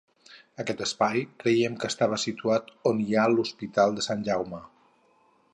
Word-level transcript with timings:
Aquest 0.61 0.79
espai, 0.85 1.21
creiem 1.43 1.75
que 1.83 1.91
estava 1.93 2.19
situat 2.25 2.73
on 2.93 3.05
hi 3.07 3.17
ha 3.25 3.29
l'Hospital 3.35 3.97
de 4.01 4.11
Sant 4.11 4.29
Jaume. 4.31 4.67